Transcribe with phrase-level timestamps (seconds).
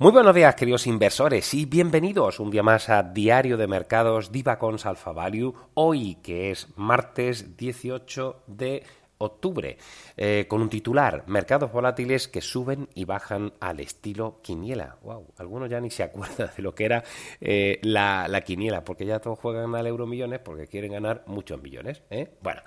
[0.00, 4.86] Muy buenos días, queridos inversores, y bienvenidos un día más a Diario de Mercados Divacons
[4.86, 8.82] Alpha Value, hoy que es martes 18 de
[9.18, 9.76] octubre,
[10.16, 14.96] eh, con un titular, mercados volátiles que suben y bajan al estilo quiniela.
[15.02, 17.04] Wow, algunos ya ni se acuerdan de lo que era
[17.40, 21.60] eh, la, la, quiniela, porque ya todos juegan al euro millones porque quieren ganar muchos
[21.62, 22.02] millones.
[22.10, 22.36] ¿eh?
[22.42, 22.62] Bueno,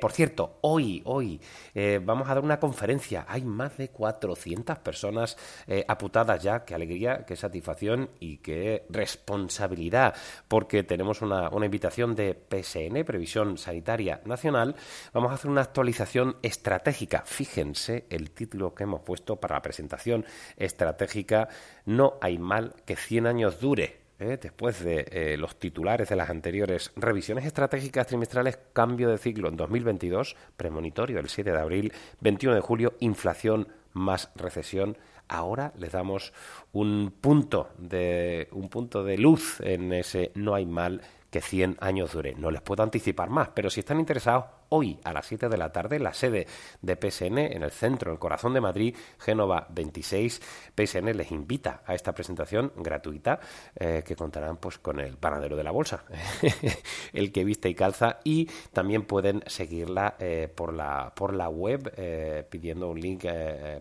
[0.00, 1.40] por cierto, hoy, hoy
[2.02, 3.24] vamos a dar una conferencia.
[3.28, 5.36] Hay más de 400 personas
[5.88, 6.64] aputadas ya.
[6.64, 10.14] Qué alegría, qué satisfacción y qué responsabilidad,
[10.48, 14.74] porque tenemos una, una invitación de PSN, Previsión Sanitaria Nacional.
[15.12, 17.22] Vamos a hacer una actualización estratégica.
[17.24, 20.24] Fíjense el título que hemos puesto para la presentación
[20.56, 21.48] estratégica.
[21.84, 24.06] No hay mal que 100 años dure.
[24.18, 24.38] ¿eh?
[24.40, 29.56] Después de eh, los titulares de las anteriores revisiones estratégicas trimestrales, cambio de ciclo en
[29.56, 34.96] 2022, premonitorio el 7 de abril, 21 de julio, inflación más recesión.
[35.28, 36.32] Ahora les damos
[36.72, 41.02] un punto de un punto de luz en ese no hay mal
[41.36, 42.34] que 100 años dure.
[42.34, 45.70] No les puedo anticipar más, pero si están interesados, hoy a las 7 de la
[45.70, 46.46] tarde, la sede
[46.80, 50.40] de PSN en el centro, en el corazón de Madrid, Génova 26.
[50.74, 53.38] PSN les invita a esta presentación gratuita
[53.74, 56.04] eh, que contarán pues con el panadero de la bolsa,
[57.12, 61.92] el que viste y calza, y también pueden seguirla eh, por, la, por la web
[61.96, 63.26] eh, pidiendo un link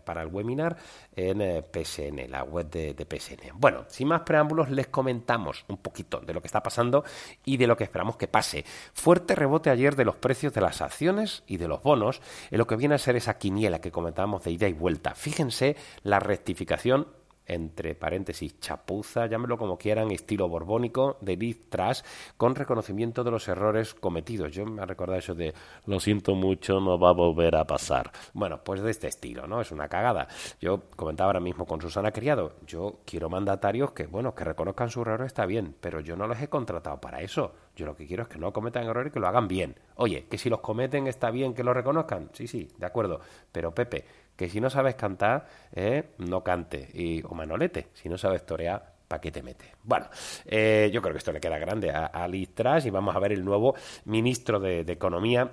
[0.03, 0.75] para el webinar
[1.15, 3.51] en PSN, la web de, de PSN.
[3.55, 7.03] Bueno, sin más preámbulos, les comentamos un poquito de lo que está pasando
[7.45, 8.65] y de lo que esperamos que pase.
[8.93, 12.67] Fuerte rebote ayer de los precios de las acciones y de los bonos en lo
[12.67, 15.15] que viene a ser esa quiniela que comentábamos de ida y vuelta.
[15.15, 17.07] Fíjense la rectificación
[17.45, 22.01] entre paréntesis, chapuza, llámelo como quieran, estilo borbónico, de Liz Trash,
[22.37, 24.51] con reconocimiento de los errores cometidos.
[24.51, 25.53] Yo me recordado eso de,
[25.85, 28.11] lo siento mucho, no va a volver a pasar.
[28.33, 29.61] Bueno, pues de este estilo, ¿no?
[29.61, 30.27] Es una cagada.
[30.59, 35.01] Yo comentaba ahora mismo con Susana Criado, yo quiero mandatarios que, bueno, que reconozcan su
[35.01, 37.53] error está bien, pero yo no los he contratado para eso.
[37.75, 39.75] Yo lo que quiero es que no cometan errores y que lo hagan bien.
[39.95, 42.29] Oye, que si los cometen está bien que lo reconozcan.
[42.33, 43.19] Sí, sí, de acuerdo.
[43.51, 44.05] Pero Pepe,
[44.35, 46.89] que si no sabes cantar, eh, no cante.
[46.93, 49.69] Y, o Manolete, si no sabes torear, ¿para qué te metes?
[49.83, 50.07] Bueno,
[50.45, 52.51] eh, yo creo que esto le queda grande a, a Liz
[52.83, 53.75] y vamos a ver el nuevo
[54.05, 55.51] ministro de Economía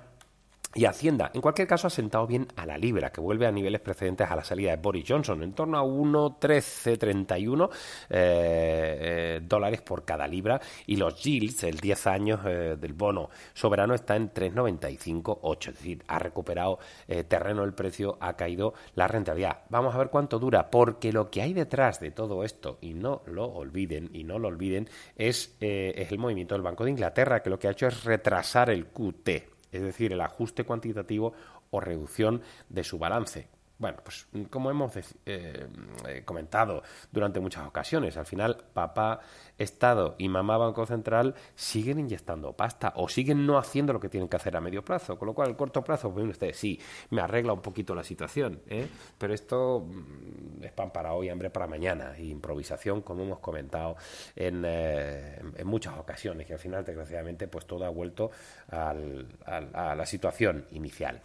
[0.75, 3.79] y Hacienda, en cualquier caso, ha sentado bien a la libra, que vuelve a niveles
[3.79, 7.77] precedentes a la salida de Boris Johnson, en torno a 1,1331 eh,
[8.09, 13.93] eh, dólares por cada libra, y los yields, el 10 años eh, del bono soberano,
[13.93, 16.79] está en 3,95,8, es decir, ha recuperado
[17.27, 19.59] terreno el precio, ha caído la rentabilidad.
[19.69, 23.21] Vamos a ver cuánto dura, porque lo que hay detrás de todo esto, y no
[23.27, 27.49] lo olviden, y no lo olviden, es, es el movimiento del Banco de Inglaterra, que
[27.49, 31.33] lo que ha hecho es retrasar el QT, es decir, el ajuste cuantitativo
[31.71, 33.47] o reducción de su balance.
[33.83, 39.19] Bueno, pues como hemos eh, eh, comentado durante muchas ocasiones, al final papá
[39.57, 44.29] Estado y mamá Banco Central siguen inyectando pasta o siguen no haciendo lo que tienen
[44.29, 47.19] que hacer a medio plazo, con lo cual, a corto plazo, ven ustedes, sí, me
[47.19, 48.87] arregla un poquito la situación, ¿eh?
[49.17, 53.97] pero esto mm, es pan para hoy, hambre para mañana, y improvisación, como hemos comentado
[54.33, 58.31] en, en muchas ocasiones, y al final, desgraciadamente, pues todo ha vuelto
[58.69, 61.19] al, a la situación inicial.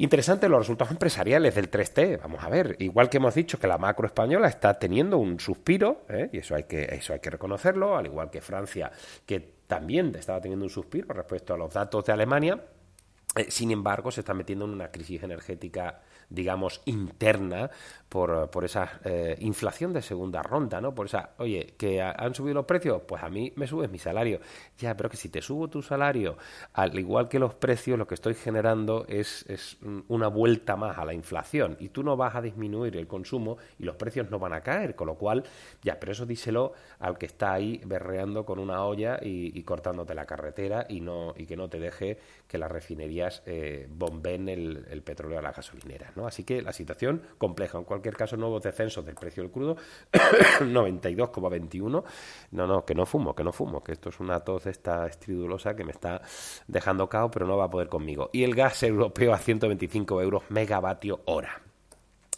[0.00, 2.20] Interesante los resultados empresariales del 3T.
[2.22, 6.02] Vamos a ver, igual que hemos dicho que la macro española está teniendo un suspiro,
[6.08, 6.30] ¿eh?
[6.32, 8.92] y eso hay, que, eso hay que reconocerlo, al igual que Francia,
[9.26, 12.62] que también estaba teniendo un suspiro respecto a los datos de Alemania.
[13.34, 16.00] Eh, sin embargo, se está metiendo en una crisis energética
[16.30, 17.70] digamos, interna
[18.08, 20.94] por, por esa eh, inflación de segunda ronda, ¿no?
[20.94, 24.40] Por esa, oye, que han subido los precios, pues a mí me subes mi salario.
[24.78, 26.36] Ya, pero que si te subo tu salario,
[26.72, 29.78] al igual que los precios, lo que estoy generando es, es
[30.08, 33.84] una vuelta más a la inflación y tú no vas a disminuir el consumo y
[33.84, 35.44] los precios no van a caer, con lo cual,
[35.82, 40.24] ya, pero eso díselo al que está ahí berreando con una olla y, cortándote la
[40.24, 45.38] carretera y, no, y que no te deje que las refinerías eh, bomben el, petróleo
[45.38, 46.16] a las gasolineras.
[46.24, 47.78] Así que la situación compleja.
[47.78, 49.76] En cualquier caso, nuevos descensos del precio del crudo,
[50.12, 52.04] 92,21.
[52.50, 55.76] No, no, que no fumo, que no fumo, que esto es una tos esta estridulosa
[55.76, 56.22] que me está
[56.66, 58.30] dejando cao, pero no va a poder conmigo.
[58.32, 61.67] Y el gas europeo a 125 euros megavatio hora.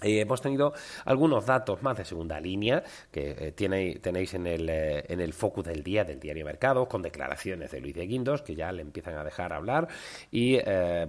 [0.03, 0.73] Eh, hemos tenido
[1.05, 5.67] algunos datos más de segunda línea que eh, tenéis en el, eh, en el focus
[5.67, 9.17] del día del diario Mercados con declaraciones de Luis de Guindos que ya le empiezan
[9.17, 9.89] a dejar hablar.
[10.31, 10.59] Y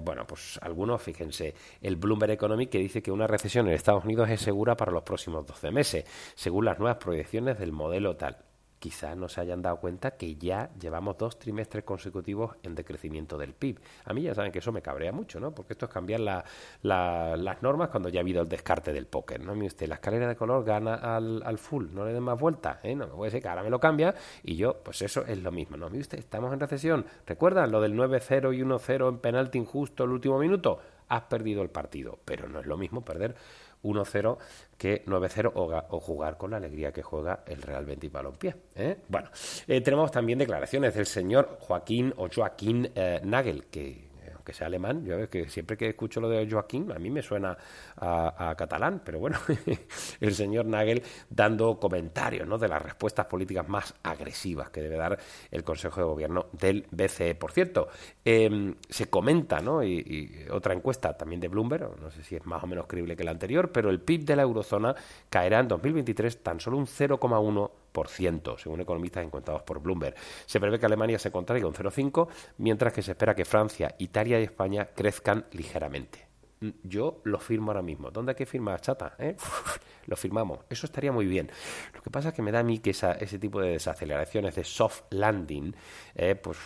[0.03, 4.29] bueno pues algunos fíjense el Bloomberg Economic que dice que una recesión en Estados Unidos
[4.29, 6.05] es segura para los próximos 12 meses
[6.35, 8.38] según las nuevas proyecciones del modelo tal
[8.81, 13.54] quizás no se hayan dado cuenta que ya llevamos dos trimestres consecutivos en decrecimiento del
[13.54, 13.80] PIB.
[14.06, 15.54] A mí ya saben que eso me cabrea mucho, ¿no?
[15.54, 19.54] Porque esto es cambiar las normas cuando ya ha habido el descarte del póker, ¿no?
[19.54, 22.95] Mire usted, la escalera de color gana al, full, no le den más vueltas, ¿eh?
[22.95, 25.51] No me puede decir que ahora me lo cambia y yo, pues eso es lo
[25.51, 25.88] mismo, ¿no?
[25.92, 27.06] Mire usted, estamos en recesión.
[27.27, 30.80] ¿Recuerdan lo del 9-0 y 1-0 en penalti injusto el último minuto?
[31.07, 33.36] Has perdido el partido, pero no es lo mismo perder
[33.83, 34.38] 1-0
[34.78, 38.56] que 9-0 o, jugar con la alegría que juega el Real Betis Balompié.
[38.75, 38.98] ¿eh?
[39.07, 39.30] Bueno,
[39.68, 44.11] eh, tenemos también declaraciones del señor Joaquín o Joaquín eh, Nagel, que
[44.41, 47.55] aunque sea alemán, yo que siempre que escucho lo de Joaquín, a mí me suena
[47.97, 49.38] a, catalán, pero bueno,
[50.19, 52.57] el señor Nagel dando comentarios ¿no?
[52.57, 55.19] de las respuestas políticas más agresivas que debe dar
[55.51, 57.35] el Consejo de Gobierno del BCE.
[57.35, 57.89] Por cierto,
[58.25, 59.83] em, se comenta, ¿no?
[59.83, 63.15] Y, y, otra encuesta también de Bloomberg, no sé si es más o menos creíble
[63.15, 64.95] que la anterior, pero el PIB de la eurozona
[65.29, 67.69] caerá en 2023 tan solo un 0,1
[68.57, 70.15] según economistas encontrados por Bloomberg.
[70.45, 72.27] Se prevé que Alemania se contraiga un 0,5,
[72.57, 76.27] mientras que se espera que Francia, Italia y España crezcan ligeramente.
[76.61, 78.11] Mm, yo lo firmo ahora mismo.
[78.11, 79.15] ¿Dónde hay que firmar, chata?
[79.19, 79.35] ¿Eh?
[80.05, 80.59] lo firmamos.
[80.69, 81.51] Eso estaría muy bien.
[81.93, 84.63] Lo que pasa es que me da a mí que ese tipo de desaceleraciones, de
[84.63, 85.75] soft landing,
[86.15, 86.57] eh, pues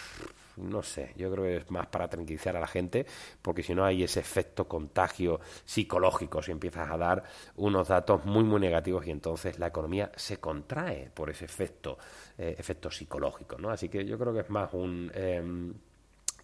[0.58, 3.06] no sé, yo creo que es más para tranquilizar a la gente,
[3.42, 7.24] porque si no hay ese efecto contagio psicológico, si empiezas a dar
[7.56, 11.98] unos datos muy, muy negativos y entonces la economía se contrae por ese efecto,
[12.38, 13.70] eh, efecto psicológico, ¿no?
[13.70, 15.12] Así que yo creo que es más un...
[15.14, 15.74] Em,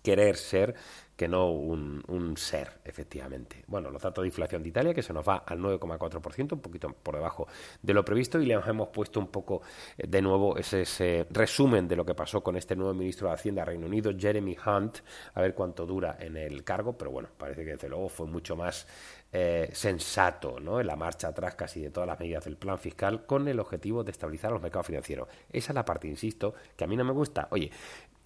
[0.02, 0.76] querer ser
[1.22, 3.64] que no un, un, ser, efectivamente.
[3.68, 6.90] Bueno, los datos de inflación de Italia, que se nos va al 9,4%, un poquito
[6.92, 7.48] por debajo
[7.80, 9.62] de lo previsto, y le hemos puesto un poco
[10.00, 13.64] eh, de nuevo ese, resumen de lo que pasó con este nuevo ministro de Hacienda
[13.64, 14.98] Reino Unido, Jeremy Hunt,
[15.36, 18.56] a ver cuánto dura en el cargo, pero bueno, parece que desde luego fue mucho
[18.56, 18.88] más
[19.32, 20.82] eh, sensato ¿no?
[20.82, 24.04] en la marcha atrás casi de todas las medidas del plan fiscal con el objetivo
[24.04, 25.30] de estabilizar los mercados financieros.
[25.52, 27.48] Esa es la parte, insisto, que a mí no me gusta.
[27.52, 27.72] Oye,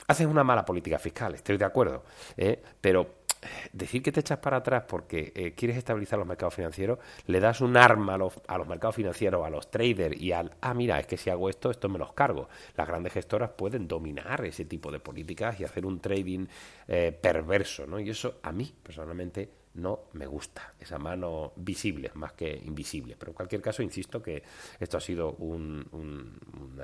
[0.07, 2.03] haces una mala política fiscal, estoy de acuerdo,
[2.37, 2.61] ¿eh?
[2.79, 6.99] pero eh, decir que te echas para atrás porque eh, quieres estabilizar los mercados financieros,
[7.27, 10.51] le das un arma a los, a los, mercados financieros, a los traders y al,
[10.61, 12.50] ah, mira, es que si hago esto, esto me los cargo.
[12.75, 16.47] Las grandes gestoras pueden dominar ese tipo de políticas y hacer un trading
[17.21, 18.00] perverso, ¿no?
[18.00, 20.74] Y eso a mí, personalmente, no me gusta.
[20.79, 23.15] Esa mano visible, más que invisible.
[23.17, 24.43] Pero en cualquier caso, insisto que
[24.79, 26.39] esto ha sido un, un,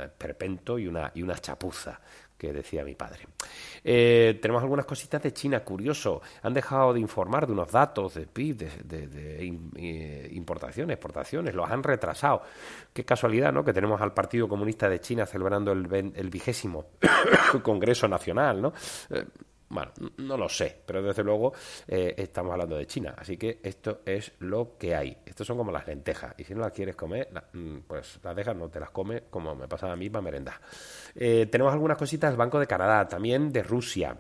[0.10, 2.00] perpento y una, y una chapuza
[2.41, 3.27] que decía mi padre.
[3.84, 6.24] Eh, tenemos algunas cositas de China, curioso.
[6.41, 11.84] Han dejado de informar de unos datos de PIB, de, eh, importaciones, exportaciones, los han
[11.84, 12.41] retrasado.
[12.91, 13.63] Qué casualidad, ¿no?
[13.63, 16.88] Que tenemos al Partido Comunista de China celebrando el, el vigésimo
[17.62, 18.74] Congreso Nacional, ¿no?
[19.12, 19.24] Eh,
[19.71, 21.53] bueno, no lo sé, pero desde luego
[21.87, 25.17] eh, estamos hablando de China, así que esto es lo que hay.
[25.25, 28.55] Estos son como las lentejas, y si no las quieres comer, mm, pues las dejas,
[28.55, 30.55] no te las comes, como me pasa a mí para merendar.
[31.15, 34.17] Eh, tenemos algunas cositas del Banco de Canadá, también de Rusia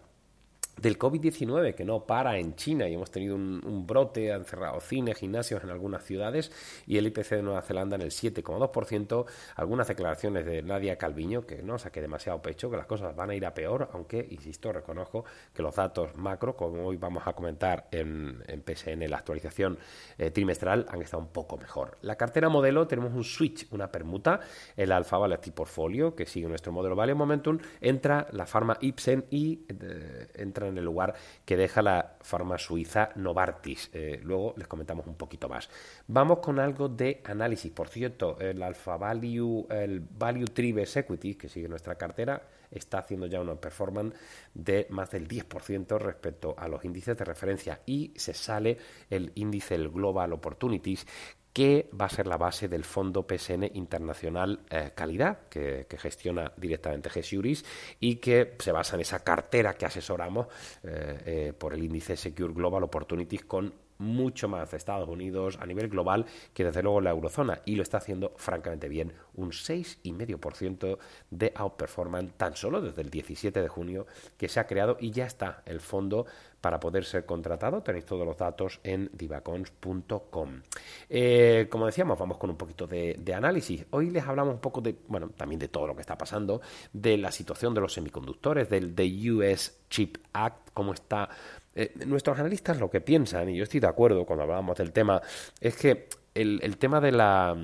[0.77, 5.17] del COVID-19 que no para en China y hemos tenido un, brote, han cerrado cines,
[5.17, 6.51] gimnasios en algunas ciudades
[6.87, 9.25] y el IPC de Nueva Zelanda en el 7,2%.
[9.55, 13.35] Algunas declaraciones de Nadia Calviño que no saque demasiado pecho, que las cosas van a
[13.35, 17.87] ir a peor, aunque, insisto, reconozco que los datos macro, como hoy vamos a comentar
[17.91, 19.77] en, en PSN, la actualización
[20.17, 21.97] eh, trimestral, han estado un poco mejor.
[22.01, 24.39] La cartera modelo tenemos un switch, una permuta,
[24.75, 29.65] el Alfa Volatility Portfolio, que sigue nuestro modelo Value Momentum, entra la Pharma Ipsen y
[29.67, 31.13] eh, entra en el lugar
[31.45, 33.89] que deja la farma suiza Novartis.
[33.93, 35.69] Eh, luego les comentamos un poquito más.
[36.07, 37.71] Vamos con algo de análisis.
[37.71, 42.41] Por cierto, el Alpha Value, el Value Tribes Equity, que sigue nuestra cartera,
[42.71, 44.15] está haciendo ya una performance
[44.53, 48.77] de más del 10% respecto a los índices de referencia y se sale
[49.09, 51.05] el índice Global Opportunities
[51.53, 57.09] que va a ser la base del Fondo PSN Internacional eh, Calidad, que, gestiona directamente
[57.09, 57.65] GESIURIS
[57.99, 60.47] y que se basa en esa cartera que asesoramos
[60.83, 65.87] eh, eh, por el índice Secure Global Opportunities con mucho más Estados Unidos a nivel
[65.87, 70.97] global que desde luego la eurozona y lo está haciendo francamente bien, un 6,5%
[71.29, 75.25] de outperformance tan solo desde el 17 de junio que se ha creado y ya
[75.25, 76.25] está el fondo
[76.61, 77.81] para poder ser contratado.
[77.81, 80.61] Tenéis todos los datos en divacons.com.
[81.09, 83.85] Eh, como decíamos, vamos con un poquito de, análisis.
[83.89, 86.61] Hoy les hablamos un poco de, bueno, también de todo lo que está pasando,
[86.93, 88.93] de la situación de los semiconductores, del
[89.31, 91.29] US Chip Act, cómo está
[91.75, 95.21] eh, nuestros analistas lo que piensan, y yo estoy de acuerdo cuando hablábamos del tema,
[95.59, 97.55] es que el, el tema de la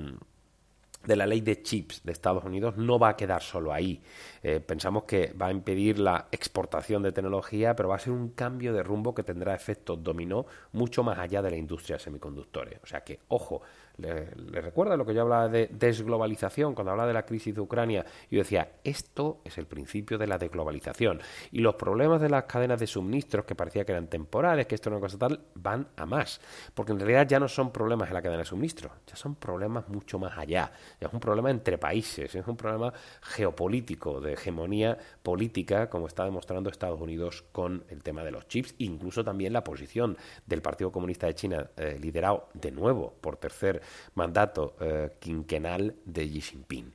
[1.04, 4.02] de la ley de chips de Estados Unidos no va a quedar solo ahí.
[4.42, 8.30] Eh, pensamos que va a impedir la exportación de tecnología, pero va a ser un
[8.30, 12.78] cambio de rumbo que tendrá efectos dominó mucho más allá de la industria de semiconductores.
[12.82, 13.62] O sea que, ojo,
[13.98, 18.04] le, recuerda lo que yo hablaba de desglobalización, cuando hablaba de la crisis de Ucrania,
[18.30, 21.20] yo decía, esto es el principio de la desglobalización.
[21.52, 24.88] Y los problemas de las cadenas de suministros, que parecía que eran temporales, que esto
[24.90, 26.40] una cosa tal, van a más.
[26.74, 29.88] Porque en realidad ya no son problemas en la cadena de suministros, ya son problemas
[29.88, 30.70] mucho más allá.
[31.00, 36.24] Ya es un problema entre países, es un problema geopolítico, de hegemonía política, como está
[36.24, 40.92] demostrando Estados Unidos con el tema de los chips, incluso también la posición del Partido
[40.92, 43.82] Comunista de China, eh, liderado de nuevo por tercer
[44.14, 46.92] mandato eh, quinquenal de Xi Jinping.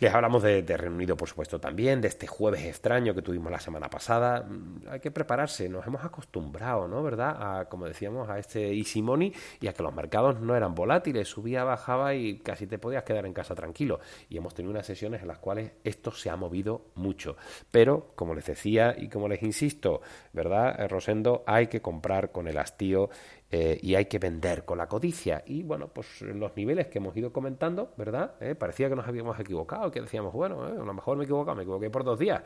[0.00, 3.60] Les hablamos de, Reino Unido, por supuesto, también, de este jueves extraño que tuvimos la
[3.60, 4.42] semana pasada.
[4.42, 7.00] Mm, hay que prepararse, nos hemos acostumbrado, ¿no?
[7.04, 7.60] ¿Verdad?
[7.60, 11.28] A, como decíamos, a este easy money y a que los mercados no eran volátiles,
[11.28, 14.00] subía, bajaba y casi te podías quedar en casa tranquilo.
[14.28, 17.36] Y hemos tenido unas sesiones en las cuales esto se ha movido mucho.
[17.70, 21.44] Pero, como les decía y como les insisto, ¿verdad, eh, Rosendo?
[21.46, 23.10] Hay que comprar con el hastío
[23.56, 25.44] eh, y hay que vender con la codicia.
[25.46, 28.34] Y bueno, pues los niveles que hemos ido comentando, ¿verdad?
[28.40, 31.26] Eh, parecía que nos habíamos equivocado, que decíamos, bueno, eh, a lo mejor me he
[31.26, 32.42] equivocado, me equivoqué por dos días.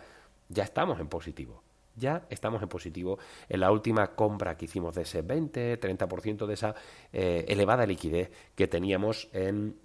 [0.51, 1.63] Ya estamos en positivo.
[1.97, 6.55] Ya estamos en positivo en la última compra que hicimos de ese 20, 30% de
[6.55, 6.75] esa
[7.11, 9.77] elevada liquidez que teníamos en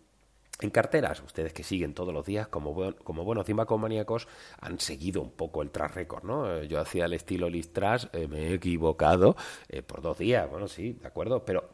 [0.62, 3.46] en carteras, ustedes que siguen todos los días como, como buenos
[3.78, 4.28] maníacos
[4.62, 6.52] han seguido un poco el tras récord, ¿no?
[6.52, 9.36] Eh, yo hacía el estilo listras, eh, me he equivocado
[9.68, 11.70] eh, por dos días, bueno, sí, de acuerdo, pero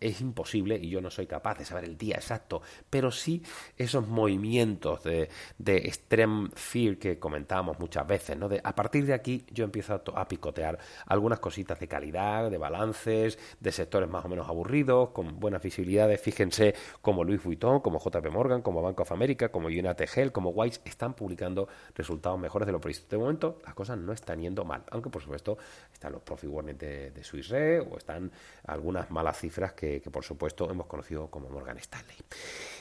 [0.00, 3.42] es imposible y yo no soy capaz de saber el día exacto, pero sí
[3.76, 5.28] esos movimientos de,
[5.58, 8.48] de extreme fear que comentábamos muchas veces, ¿no?
[8.62, 13.72] A partir de aquí yo empiezo a, picotear algunas cositas de calidad, de balances, de
[13.72, 16.20] sectores más o menos aburridos, con buenas visibilidades.
[16.20, 20.50] Fíjense como Louis Vuitton, como JP Morgan, como Bank of America, como United Health, como
[20.50, 23.06] Wise están publicando resultados mejores de lo previsto.
[23.08, 25.58] De momento las cosas no están yendo mal, aunque por supuesto
[25.92, 28.30] están los profit warnings de, de Re o están
[28.66, 32.16] algunas malas cifras que, por supuesto hemos conocido como Morgan Stanley.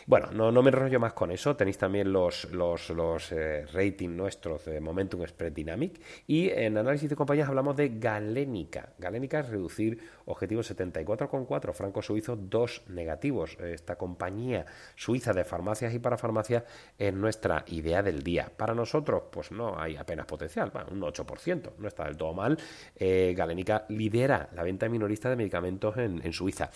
[0.08, 1.56] Bueno, no, me enrollo más con eso.
[1.56, 6.00] Tenéis también los, los, los eh, ratings nuestros de Momentum Spread Dynamic.
[6.26, 8.94] Y en análisis de compañías hablamos de Galénica.
[8.98, 13.58] Galénica es reducir objetivo 74,4 francos suizos, dos negativos.
[13.60, 16.64] Esta compañía suiza de farmacias y para farmacias
[16.98, 18.50] es nuestra idea del día.
[18.56, 22.58] Para nosotros, pues no hay apenas potencial, un 8%, no está del todo mal.
[22.96, 26.72] Eh, Galénica lidera la venta minorista de medicamentos en, en Suiza.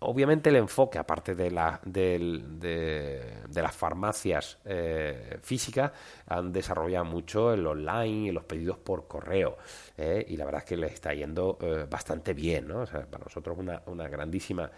[0.00, 5.90] Obviamente el enfoque, aparte de, la, de, las farmacias eh, físicas,
[6.26, 9.56] han desarrollado mucho el online y los pedidos por correo.
[9.96, 12.68] Eh, y la verdad es que les está yendo eh, bastante bien.
[12.68, 12.84] ¿no?
[12.84, 14.70] para nosotros una, una grandísima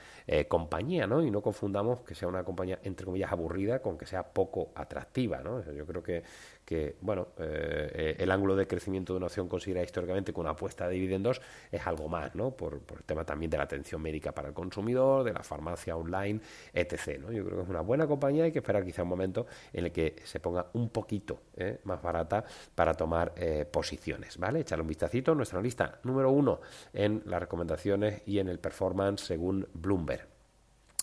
[0.49, 1.07] compañía.
[1.07, 1.23] ¿no?
[1.23, 5.43] Y no confundamos que sea una compañía, entre comillas, aburrida con que sea poco atractiva.
[5.43, 5.62] ¿no?
[5.71, 10.53] yo creo que, bueno, el ángulo de crecimiento de una opción considerada históricamente con una
[10.53, 12.53] apuesta de dividendos es algo más, ¿no?
[12.53, 16.40] por el tema también de la atención médica para el consumidor de la farmacia online,
[16.73, 17.19] etc.
[17.21, 17.33] ¿no?
[17.33, 19.93] Yo creo que es una buena compañía, hay que esperar quizá un momento en el
[19.93, 21.81] que se ponga un poquito ¿eh?
[21.85, 24.61] más barata para tomar eh, posiciones, ¿vale?
[24.61, 26.61] Echarle un vistacito, nuestra lista número uno
[26.93, 30.30] en las recomendaciones y en el performance según Bloomberg.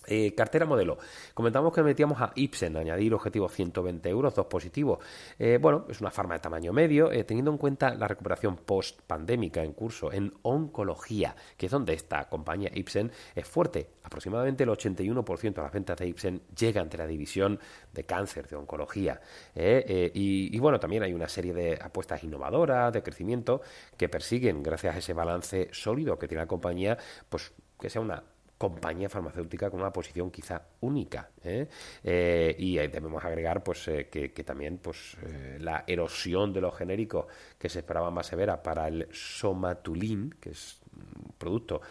[0.10, 0.98] Eh, cartera modelo.
[1.34, 5.00] Comentamos que metíamos a Ipsen, añadir objetivo 120 euros, dos positivos.
[5.38, 9.62] Eh, bueno, es una farma de tamaño medio, eh, teniendo en cuenta la recuperación post-pandémica
[9.62, 13.90] en curso en oncología, que es donde esta compañía Ipsen es fuerte.
[14.04, 17.60] Aproximadamente el 81% de las ventas de Ipsen llegan de la división
[17.92, 19.20] de cáncer, de oncología.
[19.54, 23.62] Y, y, bueno, también hay una serie de apuestas innovadoras, de crecimiento,
[23.98, 26.98] que persiguen, gracias a ese balance sólido que tiene la compañía,
[27.30, 28.24] pues que sea una
[28.58, 31.30] compañía farmacéutica con una posición quizá única.
[31.44, 31.68] ¿eh?
[32.04, 35.18] Eh, y debemos agregar pues, eh, que, también pues,
[35.60, 37.26] la erosión de los genéricos
[37.58, 41.82] que se esperaba más severa para el somatulín, que es un producto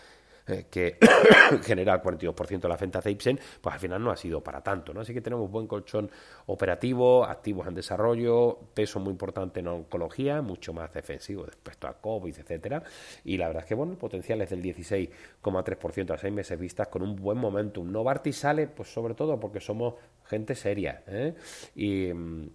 [0.49, 0.99] eh, que
[1.62, 4.62] genera el 42% de la ventas de Ipsen, pues al final no ha sido para
[4.62, 5.00] tanto, ¿no?
[5.00, 6.11] Así que tenemos buen colchón
[6.47, 12.38] operativo, activos en desarrollo, peso muy importante en oncología, mucho más defensivo respecto a COVID,
[12.38, 12.83] etcétera,
[13.25, 16.88] y la verdad es que, bueno, el potencial es del 16,3% a seis meses vistas
[16.88, 17.91] con un buen momentum.
[17.91, 21.35] Novartis sale, pues sobre todo porque somos gente seria, ¿eh?
[21.75, 22.50] Y mm,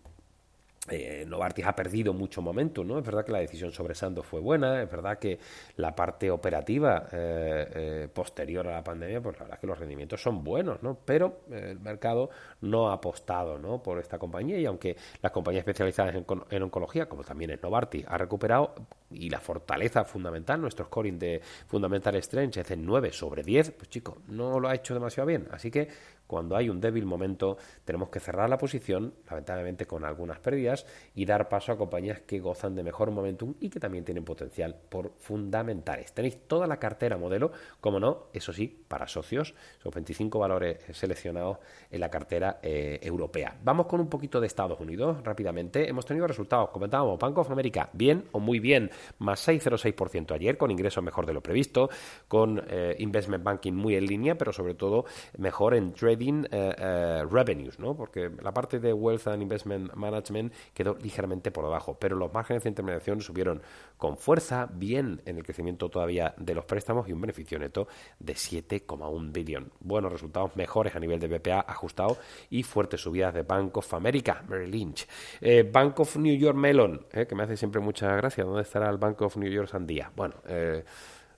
[0.92, 3.00] eh, Novartis ha perdido mucho momento, ¿no?
[3.00, 5.40] Es verdad que la decisión sobre Sandoz fue buena, es verdad que
[5.78, 9.80] la parte operativa eh, eh, posterior a la pandemia, pues la verdad es que los
[9.80, 10.98] rendimientos son buenos, ¿no?
[11.06, 12.30] Pero el mercado
[12.62, 13.82] no ha apostado, ¿no?
[13.82, 16.16] Por esta compañía y aunque las compañías especializadas
[16.50, 18.74] en, oncología, como también es Novartis, ha recuperado
[19.10, 23.90] y la fortaleza fundamental, nuestro scoring de Fundamental Strength es en 9 sobre 10, pues
[23.90, 25.90] chicos, no lo ha hecho demasiado bien, así que
[26.32, 31.26] cuando hay un débil momento, tenemos que cerrar la posición, lamentablemente con algunas pérdidas, y
[31.26, 35.12] dar paso a compañías que gozan de mejor momentum y que también tienen potencial por
[35.20, 36.14] fundamentales.
[36.14, 41.58] Tenéis toda la cartera modelo, como no, eso sí, para socios, son 25 valores seleccionados
[41.90, 43.58] en la cartera eh, europea.
[43.62, 45.90] Vamos con un poquito de Estados Unidos rápidamente.
[45.90, 50.72] Hemos tenido resultados, comentábamos, Bank of America, bien o muy bien, más 6,06% ayer, con
[50.72, 51.90] ingresos mejor de lo previsto,
[52.30, 55.04] con eh, investment banking muy en línea, pero sobre todo
[55.38, 57.96] mejor en trading eh, eh, revenues, ¿no?
[57.96, 62.64] Porque la parte de Wealth and Investment Management quedó ligeramente por debajo, pero los márgenes
[62.64, 63.62] de intermediación subieron
[63.98, 67.88] con fuerza, bien en el crecimiento todavía de los préstamos y un beneficio neto
[68.20, 69.72] de 7,1 billón.
[69.80, 72.18] Buenos resultados mejores a nivel de BPA ajustado
[72.50, 75.08] y fuertes subidas de Bank of America, Merrill Lynch.
[75.40, 78.44] Eh, Bank of New York Melon, que me hace siempre mucha gracia.
[78.44, 80.12] ¿Dónde estará el Bank of New York Sandía?
[80.16, 80.84] Bueno, eh,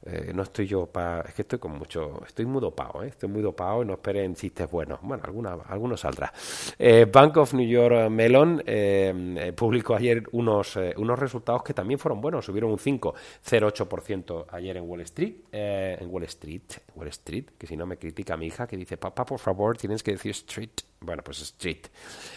[0.06, 1.22] eh, no estoy yo para.
[1.22, 2.22] Es que estoy con mucho.
[2.26, 3.08] Estoy muy dopado, ¿eh?
[3.08, 5.00] Estoy muy dopado y no esperen chistes buenos.
[5.02, 6.34] Bueno, alguna, algunos saldrá.
[6.78, 12.20] Eh, Bank of New York Mellon eh, publicó ayer unos, unos resultados que también fueron
[12.20, 12.46] buenos.
[12.46, 15.36] Subieron un 5,08% ayer en Wall Street.
[15.52, 16.62] en Wall Street.
[16.96, 20.04] Wall Street, que si no me critica mi hija, que dice: Papá, por favor, tienes
[20.04, 20.72] que decir Street.
[21.04, 21.88] Bueno, pues Street.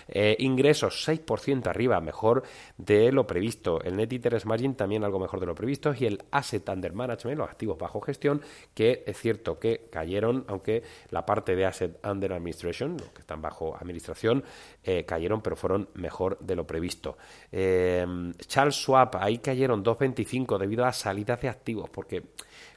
[0.09, 2.42] Eh, ingresos 6% arriba, mejor
[2.76, 3.81] de lo previsto.
[3.81, 5.94] El net interest margin también algo mejor de lo previsto.
[5.96, 8.42] Y el asset under management, los activos bajo gestión,
[8.74, 13.40] que es cierto que cayeron, aunque la parte de asset under administration, los que están
[13.40, 14.42] bajo administración,
[14.83, 17.16] eh, cayeron, pero fueron mejor de lo previsto.
[17.52, 18.05] Eh,
[18.46, 22.24] Charles Swap, ahí cayeron 2,25 debido a salidas de activos, porque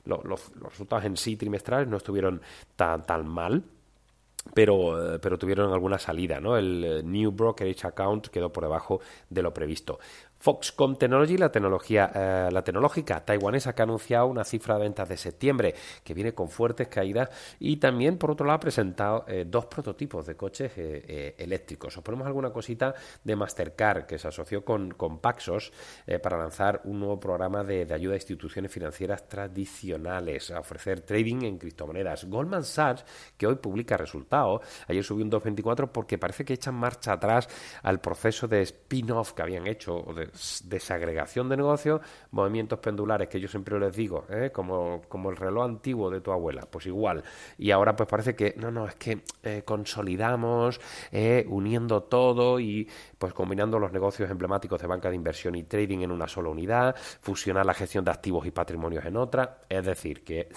[0.05, 2.41] los, resultados en sí trimestrales no estuvieron
[2.75, 3.63] tan mal
[4.53, 6.57] pero, eh, pero tuvieron alguna salida, ¿no?
[6.57, 8.99] El eh, New Brokerage Account quedó por debajo
[9.29, 9.99] de lo previsto.
[10.39, 15.09] Foxconn Technology, la tecnología, eh, la tecnológica taiwanesa que ha anunciado una cifra de ventas
[15.09, 19.45] de septiembre que viene con fuertes caídas y también por otro lado ha presentado eh,
[19.45, 21.97] dos prototipos de coches eh, eléctricos.
[21.97, 25.73] Os ponemos alguna cosita de Mastercard que se asoció con, con Paxos
[26.23, 31.57] para lanzar un nuevo programa de, ayuda a instituciones financieras tradicionales a ofrecer trading en
[31.57, 32.25] criptomonedas.
[32.25, 33.03] Goldman Sachs
[33.37, 37.49] que hoy publica resultados, ayer subió un 2.24 porque parece que echan marcha atrás
[37.83, 40.28] al proceso de spin-off que habían hecho o de
[40.65, 44.51] desagregación de negocios, movimientos pendulares que yo siempre les digo, ¿eh?
[44.53, 47.23] como, como el reloj antiguo de tu abuela, pues igual.
[47.57, 50.79] Y ahora pues parece que, no, no, es que eh, consolidamos,
[51.11, 52.87] eh, uniendo todo y
[53.17, 56.95] pues combinando los negocios emblemáticos de banca de inversión y trading en una sola unidad,
[57.21, 60.49] fusionar la gestión de activos y patrimonios en otra, es decir, que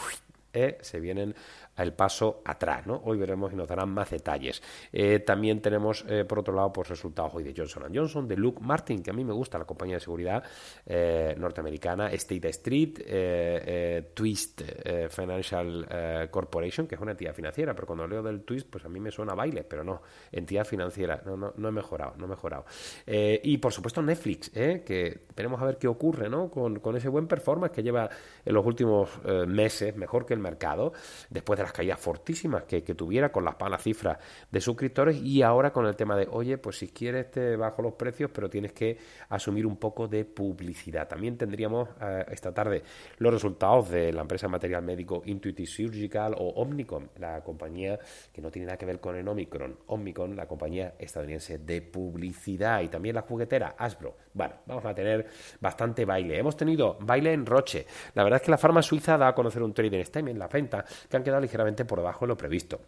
[0.80, 1.34] se vienen
[1.76, 2.86] el paso atrás.
[2.86, 3.00] ¿no?
[3.04, 4.62] Hoy veremos y nos darán más detalles.
[4.92, 8.60] Eh, también tenemos, eh, por otro lado, pues resultados hoy de Johnson Johnson, de Luke
[8.62, 10.42] Martin, que a mí me gusta la compañía de seguridad
[10.86, 14.62] eh, norteamericana, State Street, Twist
[15.10, 19.00] Financial Corporation, que es una entidad financiera, pero cuando leo del Twist, pues a mí
[19.00, 22.64] me suena baile, pero no, entidad financiera, no, no, no he mejorado, no he mejorado.
[23.06, 26.50] y por supuesto Netflix, que veremos a ver qué ocurre ¿no?
[26.50, 28.08] con, con ese buen performance que lleva
[28.44, 29.10] en los últimos
[29.46, 30.92] meses, mejor que el mercado,
[31.30, 34.18] después de las caídas fortísimas que, tuviera con las malas cifras
[34.50, 37.94] de suscriptores y ahora con el tema de, oye, pues si quieres te bajo los
[37.94, 38.98] precios, pero tienes que
[39.30, 41.08] asumir un poco de publicidad.
[41.08, 42.82] También tendríamos eh, esta tarde
[43.18, 47.98] los resultados de la empresa de material médico Intuitive Surgical o Omnicom, la compañía
[48.32, 52.82] que no tiene nada que ver con el Omicron, Omnicom, la compañía estadounidense de publicidad
[52.82, 54.16] y también la juguetera Asbro.
[54.34, 55.26] Bueno, vamos a tener
[55.60, 56.38] bastante baile.
[56.38, 57.86] Hemos tenido baile en Roche.
[58.14, 60.84] La verdad es que la farma suiza da a conocer un trading en la venta
[61.08, 62.80] que han quedado ligeramente por debajo de lo previsto.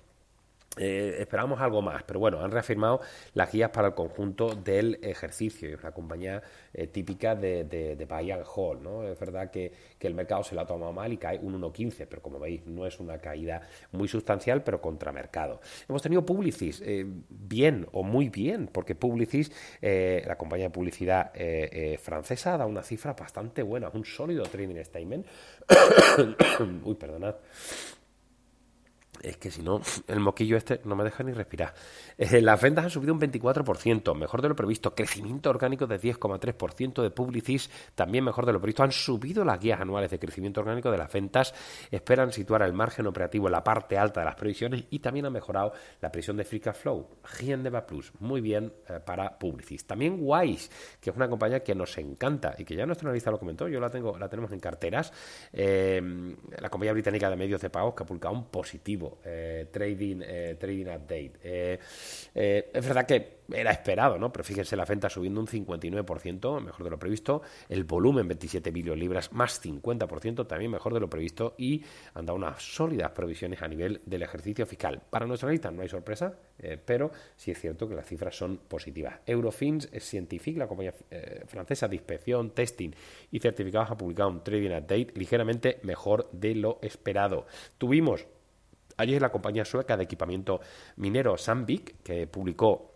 [0.77, 3.01] Eh, esperamos algo más, pero bueno, han reafirmado
[3.35, 5.69] las guías para el conjunto del ejercicio.
[5.69, 9.05] Es una compañía eh, típica de, de, buy and hold, ¿no?
[9.05, 12.21] Es verdad que, el mercado se la ha tomado mal y cae un 1,15, pero
[12.21, 15.63] como veis, no es una caída muy sustancial, pero contra mercado.
[15.89, 19.51] Hemos tenido Publicis eh, bien o muy bien, porque Publicis,
[19.81, 21.33] la compañía de publicidad
[21.99, 25.27] francesa, da una cifra bastante buena, un sólido trading statement.
[26.85, 27.37] Uy, perdonad
[29.25, 31.75] es que si no, el moquillo este no me deja ni respirar.
[32.19, 34.95] Eh, las ventas han subido un 24%, mejor de lo previsto.
[34.95, 38.83] Crecimiento orgánico de 10,3% de Publicis, también mejor de lo previsto.
[38.83, 41.55] Han subido las guías anuales de crecimiento orgánico de las ventas.
[41.91, 45.31] Esperan situar el margen operativo en la parte alta de las previsiones y también ha
[45.31, 47.09] mejorado la previsión de Free Cash Flow.
[47.25, 49.87] Giendeva Plus, muy bien eh, para Publicis.
[49.87, 53.39] También Wise, que es una compañía que nos encanta y que ya nuestro analista lo
[53.39, 55.13] comentó, yo la tengo, la tenemos en carteras.
[55.53, 56.01] Eh,
[56.59, 60.57] la compañía británica de medios de pago que ha publicado un positivo eh, trading, eh,
[60.59, 61.33] trading Update.
[61.43, 61.79] Eh,
[62.73, 64.33] es verdad que era esperado, ¿no?
[64.33, 67.43] Pero fíjense, la venta subiendo un 59%, mejor de lo previsto.
[67.69, 71.55] El volumen, 27 billones libras, más 50%, también mejor de lo previsto.
[71.59, 71.83] Y
[72.15, 75.03] han dado unas sólidas provisiones a nivel del ejercicio fiscal.
[75.11, 76.35] Para nuestra lista no hay sorpresa,
[76.87, 79.21] pero sí es cierto que las cifras son positivas.
[79.27, 80.95] Eurofins Scientific, la compañía
[81.47, 82.91] francesa de inspección, testing
[83.31, 87.47] y certificados, ha publicado un trading update ligeramente mejor de lo esperado.
[87.79, 88.27] Tuvimos
[88.97, 90.61] Allí es la compañía sueca de equipamiento
[90.97, 92.94] minero Sandvik, que publicó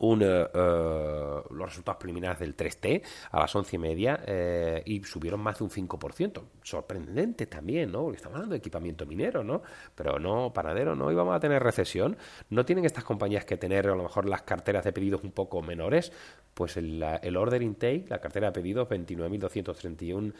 [0.00, 5.02] un, eh, eh, los resultados preliminares del 3T a las once y media eh, y
[5.04, 6.42] subieron más de un 5%.
[6.62, 8.02] Sorprendente también, ¿no?
[8.02, 9.62] Porque estamos hablando de equipamiento minero, ¿no?
[9.94, 12.16] Pero no, panadero, no íbamos a tener recesión.
[12.50, 15.62] ¿No tienen estas compañías que tener a lo mejor las carteras de pedidos un poco
[15.62, 16.12] menores?
[16.54, 20.32] Pues el, el order intake, la cartera de pedidos, 29.231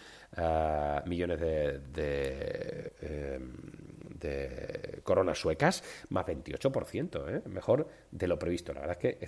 [1.07, 3.41] millones de, de
[4.23, 7.43] de coronas suecas, más 28%, ¿eh?
[7.49, 8.73] mejor de lo previsto.
[8.73, 9.25] La verdad es que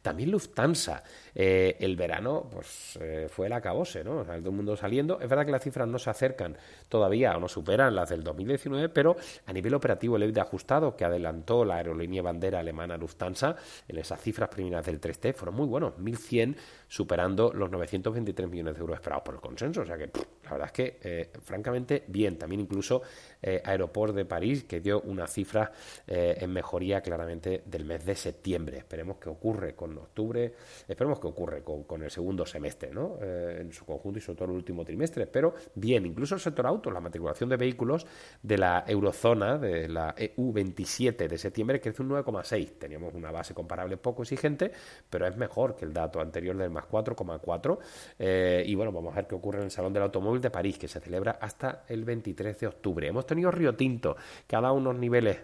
[0.00, 1.02] También Lufthansa,
[1.34, 4.24] eh, el verano pues eh, fue el acabose, ¿no?
[4.24, 5.20] todo el mundo saliendo.
[5.20, 6.56] Es verdad que las cifras no se acercan
[6.88, 11.04] todavía o no superan las del 2019, pero a nivel operativo el EBITDA ajustado que
[11.04, 13.56] adelantó la aerolínea bandera alemana Lufthansa
[13.88, 16.56] en esas cifras primeras del 3T fueron muy buenos, 1.100
[16.88, 19.82] superando los 923 millones de euros esperados por el consenso.
[19.82, 20.10] O sea que
[20.44, 22.38] la verdad es que francamente bien.
[22.38, 23.02] También incluso
[23.42, 25.72] Aeroport de París, que dio una cifra
[26.06, 28.78] eh, en mejoría claramente del mes de septiembre.
[28.78, 30.52] Esperemos que ocurre con octubre,
[30.86, 33.18] esperemos que ocurre con, el segundo semestre, ¿no?
[33.20, 35.26] Eh, en su conjunto y sobre todo el último trimestre.
[35.26, 38.06] Pero bien, incluso el sector auto, la matriculación de vehículos
[38.42, 42.78] de la eurozona, de la EU27 de septiembre, crece un 9,6.
[42.78, 44.70] Teníamos una base comparable poco exigente,
[45.08, 47.78] pero es mejor que el dato anterior del más 4,4.
[48.18, 50.78] Eh, y bueno, vamos a ver qué ocurre en el Salón del Automóvil de París,
[50.78, 53.06] que se celebra hasta el 23 de octubre.
[53.06, 55.38] Hemos tenido Río Tinto que ha dado unos niveles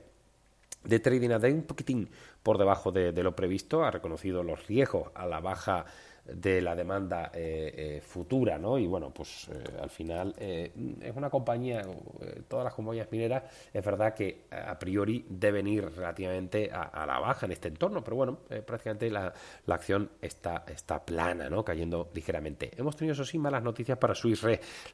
[0.85, 2.09] de trading a un poquitín
[2.43, 5.85] por debajo de, lo previsto, ha reconocido los riesgos a la baja
[6.33, 8.79] de la demanda eh, eh, futura, ¿no?
[8.79, 11.83] Y bueno, pues eh, al final es una compañía,
[12.47, 17.47] todas las compañías mineras, es verdad que a priori deben ir relativamente a, la baja
[17.47, 19.33] en este entorno, pero bueno, prácticamente la,
[19.67, 21.65] la, acción está, está plana, ¿no?
[21.65, 22.71] Cayendo ligeramente.
[22.77, 24.47] Hemos tenido, eso sí, malas noticias para Swiss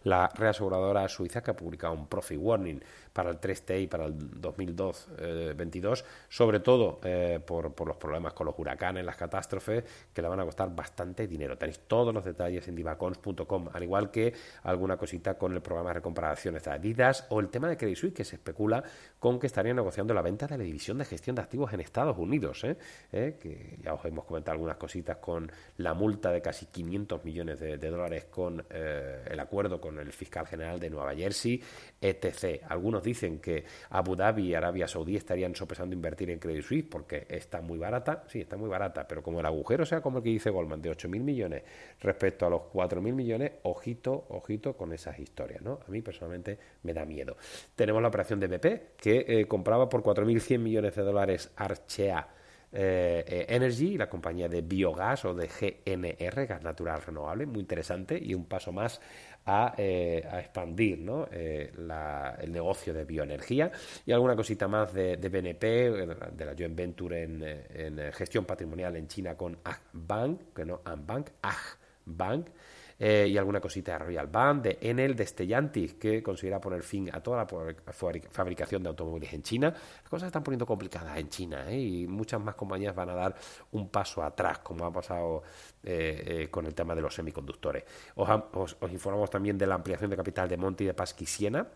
[0.04, 2.80] la reaseguradora suiza que ha publicado un profit warning
[3.12, 7.00] para el 3T y para el 2022, sobre todo
[7.44, 11.23] por, por los problemas con los huracanes, las catástrofes, que le van a costar bastante
[11.26, 11.56] dinero.
[11.56, 14.32] Tenéis todos los detalles en divacons.com, al igual que
[14.62, 18.14] alguna cosita con el programa de recomparaciones de Adidas o el tema de Credit Suisse,
[18.14, 18.82] que se especula
[19.18, 22.16] con que estarían negociando la venta de la división de gestión de activos en Estados
[22.18, 22.76] Unidos, ¿eh?
[23.12, 23.36] ¿Eh?
[23.40, 27.76] que ya os hemos comentado algunas cositas con la multa de casi 500 millones de,
[27.76, 31.62] dólares con eh, el acuerdo con el fiscal general de Nueva Jersey,
[32.00, 32.62] etc.
[32.68, 37.26] Algunos dicen que Abu Dhabi y Arabia Saudí estarían sopesando invertir en Credit Suisse porque
[37.28, 40.30] está muy barata, sí, está muy barata, pero como el agujero sea como el que
[40.30, 41.62] dice Goldman, de 8.000 millones
[42.00, 45.80] respecto a los 4.000 millones, ojito, ojito con esas historias, ¿no?
[45.86, 47.36] A mí personalmente me da miedo.
[47.74, 52.28] Tenemos la operación de BP, que eh, compraba por 4.100 millones de dólares Archea
[52.76, 58.46] Energy, la compañía de biogás o de GNR, gas natural renovable, muy interesante y un
[58.46, 59.00] paso más
[59.46, 61.26] a, expandir ¿no?
[61.30, 63.70] el negocio de bioenergía
[64.06, 69.36] y alguna cosita más de, BNP, de la joint venture en, gestión patrimonial en China
[69.36, 72.48] con Agbank, que no Agbank, Agbank
[72.98, 77.10] eh, y alguna cosita de Royal Band, de Enel, de Stellantis, que considera poner fin
[77.12, 77.74] a toda la
[78.30, 79.70] fabricación de automóviles en China.
[79.70, 81.78] Las cosas están poniendo complicadas en China ¿eh?
[81.78, 83.34] y muchas más compañías van a dar
[83.72, 85.42] un paso atrás, como ha pasado
[85.82, 87.84] eh, con el tema de los semiconductores.
[88.16, 91.66] Os, informamos también de la ampliación de capital de Monti de Pasquisiena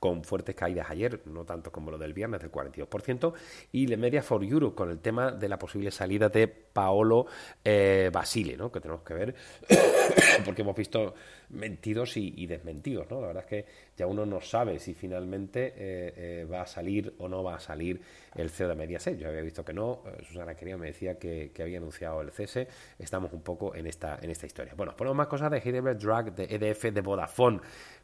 [0.00, 3.34] con fuertes caídas ayer, no tanto como lo del viernes del 42%,
[3.72, 7.26] y le Media for Europe con el tema de la posible salida de Paolo
[7.62, 8.72] eh, Basile, ¿no?
[8.72, 9.34] que tenemos que ver,
[10.44, 11.14] porque hemos visto
[11.50, 13.10] mentidos y, desmentidos.
[13.10, 13.20] ¿no?
[13.20, 15.72] La verdad es que ya uno no sabe si finalmente eh,
[16.16, 18.00] eh, va a salir o no va a salir
[18.34, 19.18] el CEO de Mediaset.
[19.18, 23.32] Yo había visto que no, Susana Quería me decía que, había anunciado el cese, estamos
[23.34, 24.72] un poco en esta, en esta historia.
[24.74, 27.60] Bueno, ponemos más cosas de Heidelberg Drug, de EDF, de Vodafone,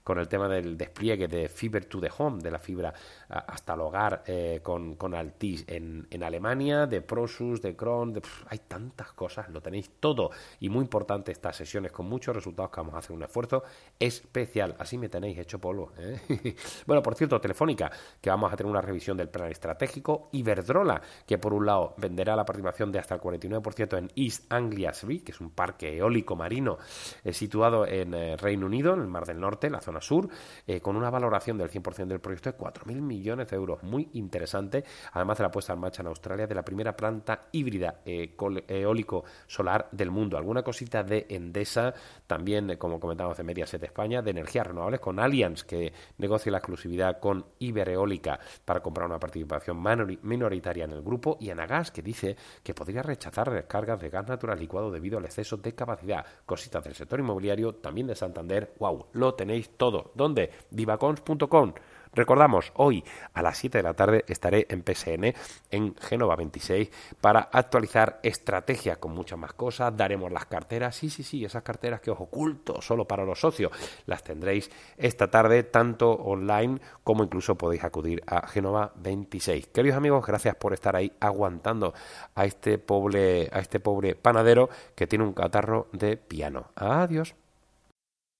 [0.07, 2.95] con el tema del despliegue de Fiber to the Home, de la fibra
[3.29, 8.15] hasta el hogar eh, con, con, Altis en, Alemania, de Prosus, de Kron,
[8.49, 12.77] hay tantas cosas, lo tenéis todo y muy importante estas sesiones con muchos resultados que
[12.83, 13.65] vamos a hacer un esfuerzo
[13.99, 15.91] especial, así me tenéis hecho polvo.
[15.99, 16.55] ¿eh?
[16.87, 17.91] bueno, por cierto, Telefónica,
[18.21, 22.37] que vamos a tener una revisión del plan estratégico, Iberdrola, que por un lado venderá
[22.37, 26.37] la participación de hasta el 49% en East Anglia Three, que es un parque eólico
[26.37, 26.79] marino
[27.25, 30.29] eh, situado en Reino Unido, en el Mar del Norte, la zona sur,
[30.67, 33.83] eh, con una valoración del 100% del proyecto de 4.000 millones de euros.
[33.83, 38.01] Muy interesante, además de la puesta en marcha en Australia de la primera planta híbrida
[38.05, 38.35] eh,
[38.69, 40.37] eólico solar del mundo.
[40.37, 41.95] Alguna cosita de Endesa,
[42.27, 46.59] también, eh, como comentamos, de Mediaset España, de energías renovables, con Allianz, que negocia la
[46.59, 49.83] exclusividad con Ibereólica para comprar una participación
[50.23, 54.59] minoritaria en el grupo, y Anagas, que dice que podría rechazar descargas de gas natural
[54.59, 56.25] licuado debido al exceso de capacidad.
[56.45, 58.75] Cositas del sector inmobiliario, también de Santander.
[58.79, 59.07] ¡Wow!
[59.13, 60.11] Lo tenéis todo todo.
[60.15, 60.51] ¿Dónde?
[60.71, 61.75] divacons.com.
[62.13, 65.35] Recordamos, hoy a las 7 de la tarde estaré en PSN,
[65.71, 69.95] en Génova 26, para actualizar estrategia con muchas más cosas.
[69.95, 73.71] Daremos las carteras, sí, sí, sí, esas carteras que os oculto solo para los socios,
[74.07, 79.67] las tendréis esta tarde, tanto online como incluso podéis acudir a Génova 26.
[79.67, 81.93] Queridos amigos, gracias por estar ahí aguantando
[82.35, 86.71] a este pobre, a este pobre panadero que tiene un catarro de piano.
[86.77, 87.35] Adiós.